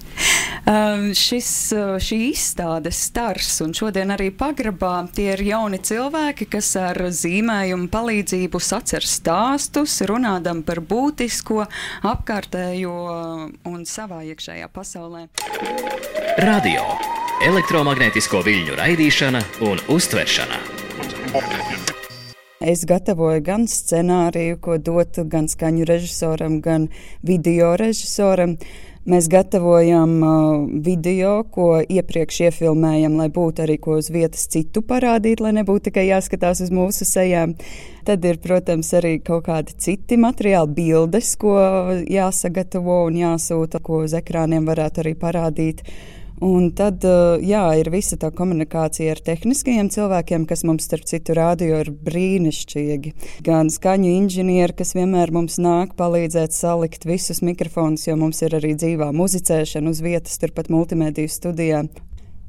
Um, 0.64 1.10
šis, 1.12 1.48
uh, 1.76 1.96
šī 2.00 2.16
izstāde 2.30 2.88
stars, 2.88 3.58
un 3.60 3.74
šodien 3.76 4.14
arī 4.14 4.30
pagrabā 4.32 4.94
tie 5.12 5.26
ir 5.34 5.42
jauni 5.44 5.76
cilvēki, 5.84 6.46
kas 6.54 6.70
ar 6.80 6.96
zīmējumu 7.12 7.90
palīdzību 7.92 8.60
sacer 8.64 9.04
stāstus, 9.04 9.98
runādam 10.08 10.62
par 10.64 10.80
būtisko, 10.80 11.66
apkārtējo 12.08 12.94
un 13.68 13.84
savā 13.84 14.22
iekšējā 14.30 14.70
pasaulē. 14.72 15.26
Radio- 16.40 16.86
elektromagnētisko 17.50 18.40
viļņu 18.48 18.80
raidīšana 18.80 19.44
un 19.68 19.84
uztveršana. 19.92 20.62
Es 22.64 22.86
gatavoju 22.88 23.44
gan 23.44 23.68
scenāriju, 23.68 24.56
ko 24.64 24.78
dotu 24.80 25.26
gan 25.28 25.44
skaņu 25.52 25.84
režisoram, 25.84 26.62
gan 26.64 26.88
video 27.20 27.74
režisoram. 27.76 28.56
Mēs 29.04 29.26
gatavojam 29.28 30.12
uh, 30.24 30.62
video, 30.80 31.42
ko 31.52 31.82
iepriekš 31.82 32.38
iefilmējam, 32.46 33.18
lai 33.20 33.26
būtu 33.28 33.66
arī 33.66 33.76
ko 33.76 33.98
uz 34.00 34.08
vietas 34.08 34.46
citu 34.48 34.80
parādīt, 34.80 35.42
lai 35.44 35.52
nebūtu 35.58 35.90
tikai 35.90 36.06
jāskatās 36.06 36.62
uz 36.64 36.72
mūsu 36.72 37.04
sejām. 37.04 37.52
Tad 38.08 38.24
ir, 38.24 38.38
protams, 38.40 38.94
arī 38.96 39.18
kaut 39.24 39.44
kādi 39.50 39.76
citi 39.76 40.16
materiāli, 40.20 40.72
bildes, 40.78 41.34
ko 41.36 41.52
jāsagatavo 42.08 43.02
un 43.10 43.20
jāsūta, 43.20 43.82
ko 43.84 44.06
uz 44.06 44.16
ekrāniem 44.16 44.64
varētu 44.72 45.04
arī 45.04 45.12
parādīt. 45.20 45.84
Un 46.42 46.72
tad, 46.74 47.04
eh, 47.06 47.38
jā, 47.46 47.62
ir 47.78 47.90
visa 47.94 48.16
tā 48.18 48.32
komunikācija 48.34 49.12
ar 49.14 49.20
tehniskajiem 49.22 49.90
cilvēkiem, 49.94 50.46
kas 50.50 50.64
mums, 50.66 50.88
starp 50.88 51.06
citu, 51.06 51.36
rādio 51.38 51.78
ir 51.84 51.92
brīnišķīgi. 51.94 53.12
Gan 53.46 53.70
skaņu 53.70 54.10
inženieri, 54.10 54.74
kas 54.74 54.94
vienmēr 54.98 55.30
mums 55.30 55.60
nāk 55.62 55.94
palīdzēt 55.94 56.50
salikt 56.50 57.06
visus 57.06 57.40
mikrofonus, 57.40 58.08
jo 58.08 58.16
mums 58.16 58.42
ir 58.42 58.58
arī 58.58 58.74
dzīvā 58.74 59.12
muzicēšana 59.14 59.94
uz 59.94 60.02
vietas, 60.02 60.40
turpat 60.42 60.72
multimediju 60.74 61.30
studijā. 61.30 61.84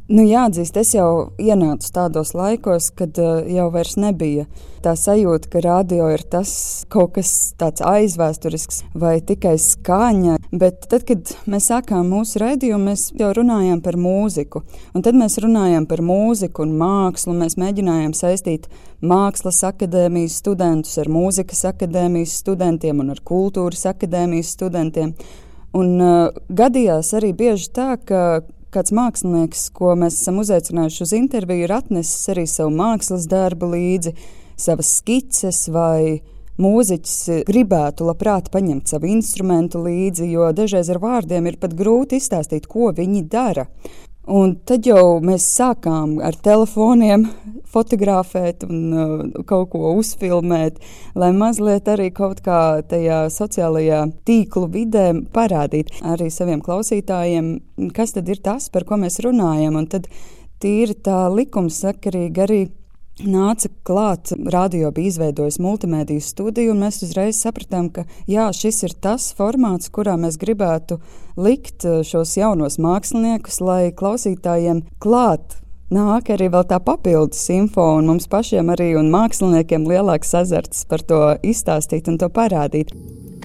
Nu, 0.06 0.22
jāatzīst, 0.22 0.76
es 0.78 0.91
jau 0.94 1.32
ienācu 1.41 1.88
tādos 1.89 2.36
laikos, 2.38 2.91
kad 2.94 3.18
uh, 3.18 3.39
jau 3.50 3.72
nebija 3.98 4.44
tā 4.86 4.91
sajūta, 4.94 5.50
ka 5.50 5.63
radio 5.65 6.12
ir 6.13 6.22
tas 6.22 6.86
kaut 6.94 7.15
kas 7.15 7.56
tāds 7.58 7.82
aizvēsturisks 7.82 8.84
vai 8.94 9.15
tikai 9.26 9.56
skaņa. 9.58 10.38
Bet 10.54 10.86
tad, 10.91 11.08
kad 11.10 11.34
mēs 11.50 11.72
sākām 11.72 12.06
mūsu 12.13 12.38
raidījumu, 12.44 12.91
mēs 12.91 13.08
jau 13.18 13.32
runājām 13.34 13.82
par 13.82 13.98
mūziku. 13.98 14.62
Un 14.94 15.02
tad 15.02 15.18
mēs 15.18 15.39
runājām 15.41 15.89
par 15.89 16.06
mūziku 16.06 16.68
un 16.68 16.78
mākslu. 16.78 17.34
Mēs 17.41 17.58
mēģinājām 17.58 18.13
saistīt 18.13 18.70
mākslas 19.02 19.63
akadēmijas 19.65 20.38
studentus 20.38 21.00
ar 21.02 21.10
mūzikas 21.10 21.65
akadēmijas 21.72 22.38
studentiem 22.46 23.02
un 23.02 23.10
ar 23.15 23.26
kultūras 23.26 23.88
akadēmijas 23.89 24.54
studentiem. 24.54 25.18
Un 25.76 25.98
uh, 25.98 26.30
gadījās 26.46 27.10
arī 27.18 27.34
bieži 27.34 27.74
tā, 27.74 27.96
ka 27.98 28.46
kāds 28.76 28.94
mākslinieks, 28.96 29.70
ko 29.76 29.96
mēs 30.00 30.20
esam 30.22 30.40
uzaicinājuši 30.44 31.04
uz 31.06 31.14
interviju, 31.18 31.66
ir 31.66 31.74
atnesis 31.76 32.30
arī 32.34 32.46
savu 32.50 32.74
mākslas 32.76 33.28
darbu 33.32 33.72
līdzi, 33.72 34.16
savas 34.60 34.92
skices 35.00 35.66
vai 35.72 36.22
mūziķis 36.62 37.46
gribētu 37.48 38.08
labprāt 38.08 38.48
paņemt 38.54 38.92
savu 38.92 39.10
instrumentu 39.12 39.82
līdzi, 39.84 40.30
jo 40.32 40.48
dažreiz 40.56 40.92
ar 40.94 41.02
vārdiem 41.04 41.50
ir 41.50 41.60
pat 41.60 41.76
grūti 41.76 42.20
izstāstīt, 42.22 42.68
ko 42.72 42.92
viņi 42.96 43.26
dara. 43.32 43.68
Un 44.26 44.56
tad 44.66 44.88
jau 44.90 45.20
mēs 45.22 45.44
sākām 45.54 46.16
ar 46.26 46.34
telefoniem 46.42 47.28
fotografēt 47.74 48.64
un 48.66 48.80
uh, 48.90 49.44
kaut 49.46 49.70
ko 49.76 49.92
uzfilmēt, 50.00 50.80
lai 51.14 51.30
mazliet 51.36 51.86
arī 51.92 52.10
kaut 52.16 52.42
kā 52.46 52.82
tajā 52.90 53.26
sociālajā 53.34 54.02
tīklu 54.26 54.70
vidē 54.74 55.12
parādīt 55.36 55.94
arī 56.02 56.32
saviem 56.34 56.64
klausītājiem, 56.66 57.52
kas 57.94 58.16
tad 58.18 58.32
ir 58.34 58.42
tas, 58.42 58.72
par 58.74 58.88
ko 58.90 58.98
mēs 59.02 59.20
runājam. 59.26 59.78
Un 59.78 59.86
tad 59.92 60.10
tīri 60.64 60.98
tā 61.06 61.28
likumsakarīgi 61.30 62.46
arī 62.48 62.60
nāca 63.23 63.69
klāt, 63.88 64.34
radio 64.51 64.91
bija 64.91 65.13
izveidojis 65.13 65.60
multimediju 65.63 66.21
studiju, 66.21 66.73
un 66.73 66.82
mēs 66.84 67.01
uzreiz 67.06 67.39
sapratām, 67.39 67.89
ka 67.93 68.06
jā, 68.28 68.49
šis 68.54 68.84
ir 68.84 68.95
tas 69.01 69.32
formāts, 69.38 69.91
kurā 69.93 70.17
mēs 70.19 70.39
gribētu 70.41 70.99
likt 71.38 71.86
eh, 71.86 72.01
šos 72.04 72.36
jaunos 72.38 72.80
māksliniekus, 72.82 73.62
lai 73.63 73.93
klausītājiem 73.95 74.84
klāt 74.99 75.60
nāk 75.93 76.32
arī 76.34 76.49
tā 76.67 76.80
papildus 76.80 77.49
info, 77.49 77.95
un 77.99 78.08
mums 78.10 78.28
pašiem 78.28 78.69
arī 78.73 78.95
un 78.99 79.12
māksliniekiem 79.13 79.86
lielāks 79.88 80.34
azarts 80.34 80.86
par 80.86 81.01
to 81.01 81.38
izstāstīt 81.43 82.10
un 82.10 82.17
to 82.17 82.30
parādīt. 82.30 82.91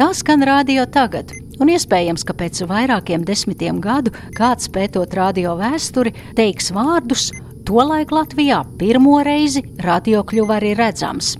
Tā 0.01 0.15
skan 0.17 0.41
radio 0.43 0.87
tagad, 0.89 1.35
un 1.61 1.69
iespējams, 1.69 2.25
ka 2.25 2.33
pēc 2.33 2.63
vairākiem 2.65 3.25
desmitiem 3.29 3.83
gadu 3.85 4.15
kāds 4.33 4.71
pētot 4.73 5.13
radio 5.15 5.59
vēsturi 5.59 6.15
teiks 6.39 6.71
vārdus 6.73 7.29
Tolaik 7.71 8.11
Latvijā 8.11 8.65
pirmo 8.81 9.21
reizi 9.23 9.61
radio 9.79 10.25
kļuva 10.27 10.57
arī 10.57 10.73
redzams. 10.75 11.37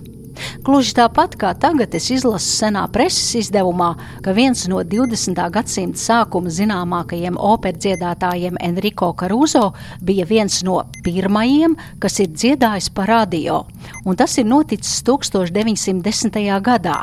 Gluži 0.63 0.93
tāpat 0.95 1.35
kā 1.41 1.49
tagad 1.59 1.91
es 1.99 2.07
izlasu 2.15 2.53
senā 2.61 2.85
preses 2.93 3.33
izdevumā, 3.41 3.89
ka 4.23 4.31
viens 4.37 4.63
no 4.71 4.79
20. 4.79 5.35
gadsimta 5.51 5.99
sākuma 5.99 6.53
zināmākajiem 6.55 7.35
operdziedātājiem 7.35 8.61
Enrico 8.63 9.11
Caruso 9.11 9.73
bija 9.99 10.23
viens 10.29 10.61
no 10.63 10.79
pirmajiem, 11.03 11.75
kas 11.99 12.21
ir 12.23 12.31
dziedājis 12.31 12.93
pa 12.95 13.11
radio, 13.11 13.65
un 14.05 14.15
tas 14.15 14.39
ir 14.39 14.47
noticis 14.47 15.03
1910. 15.03 16.39
gadā. 16.63 17.01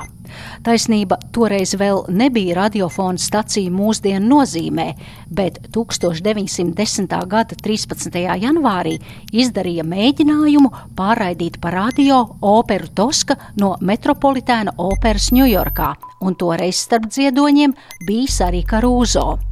Taisnība 0.67 1.19
toreiz 1.33 1.75
vēl 1.79 2.05
nebija 2.13 2.57
radiofona 2.63 3.19
stacija 3.19 3.71
mūsdienu 3.73 4.29
nozīmē, 4.29 4.87
bet 5.31 5.61
1910. 5.75 7.17
gada 7.29 7.59
13. 7.65 8.21
janvārī 8.45 8.97
izdarīja 9.33 9.87
mēģinājumu 9.89 10.73
pārraidīt 10.99 11.61
pa 11.63 11.75
radio 11.75 12.23
operu 12.41 12.91
Toska 12.95 13.39
no 13.61 13.77
Metropolitēna 13.81 14.77
operas 14.79 15.31
Ņujorkā, 15.35 15.93
un 16.25 16.39
toreiz 16.39 16.85
starp 16.85 17.11
dziedoņiem 17.13 17.77
bijis 18.07 18.41
arī 18.45 18.65
Karūzo. 18.69 19.48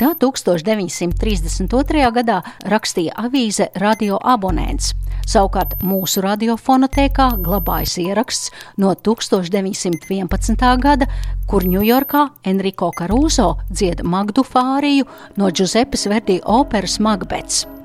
Tā 0.00 0.12
1932. 0.18 2.10
gadā 2.16 2.40
rakstīja 2.68 3.16
avīze 3.20 3.70
Radio 3.80 4.18
Abonents. 4.22 4.94
Savukārt 5.30 5.76
mūsu 5.86 6.24
radiofonotēkā 6.24 7.28
glabājas 7.44 7.98
ieraksts 8.02 8.50
no 8.82 8.94
1911. 8.94 10.70
gada, 10.82 11.10
kur 11.46 11.66
Ņujorkā 11.66 12.28
Enrico 12.50 12.90
Caruso 12.96 13.52
dzied 13.70 14.02
Magdu 14.02 14.42
Fāriju 14.46 15.06
no 15.36 15.50
Giuseppes 15.50 16.08
Verdi 16.10 16.40
operas 16.44 16.98
Magbets. 16.98 17.79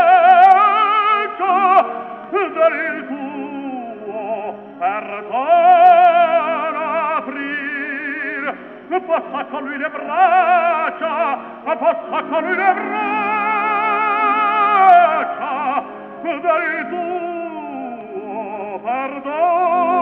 per 2.30 2.74
il 2.74 3.08
tuo 3.08 4.56
perdono 4.78 5.46
aprir. 7.18 8.44
Passa 9.08 9.46
con 9.46 9.64
lui 9.64 9.78
le 9.78 9.90
braccia 9.90 11.38
passa 11.64 12.24
con 12.30 12.44
lui 12.44 12.56
le 12.56 12.74
braccia 12.74 13.44
per 16.22 16.40
tuo 16.90 18.80
perdono. 18.84 19.97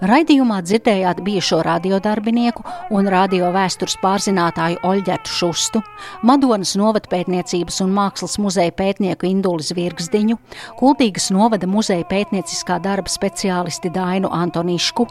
Raidījumā 0.00 0.62
dzirdējāt 0.64 1.18
bijušo 1.20 1.58
radiodarbinieku 1.66 2.62
un 2.96 3.08
radio 3.12 3.50
vēstures 3.52 3.98
pārzinātāju 4.00 4.78
Oļģertu 4.88 5.34
Šustu, 5.36 5.82
Madonas 6.24 6.72
novatpētniecības 6.80 7.82
un 7.84 7.92
mākslas 7.92 8.38
muzeja 8.40 8.72
pētnieku 8.72 9.28
Indulis 9.28 9.74
Virgsdiņu, 9.76 10.38
Kultīgas 10.80 11.28
novada 11.36 11.68
muzeja 11.68 12.06
pētnieciskā 12.08 12.78
darba 12.80 13.12
speciālisti 13.12 13.92
Dainu 13.92 14.32
Antonišku, 14.32 15.04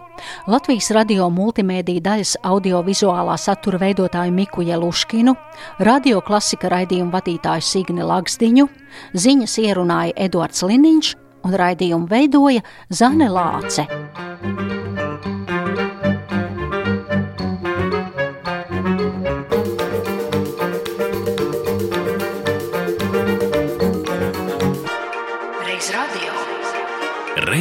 Latvijas 0.49 0.89
radio 0.97 1.29
multimēdija 1.37 2.07
daļas 2.09 2.33
audiovizuālā 2.49 3.37
satura 3.37 3.77
veidotāju 3.85 4.33
Miku 4.33 4.65
Jeluškinu, 4.65 5.35
radio 5.85 6.25
klasika 6.25 6.73
raidījumu 6.73 7.13
vadītāju 7.13 7.69
Signi 7.69 8.09
Lagzdiņu, 8.09 8.65
ziņas 9.13 9.59
ierunāja 9.67 10.17
Eduards 10.17 10.65
Liniņš 10.65 11.13
un 11.45 11.61
raidījumu 11.61 12.09
veidoja 12.09 12.65
Zane 12.89 13.29
Lāce. 13.29 13.85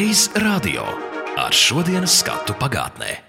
Reiz 0.08 0.30
radio 0.40 0.86
ar 1.36 1.52
šodienas 1.52 2.14
skatu 2.22 2.54
pagātnē. 2.56 3.27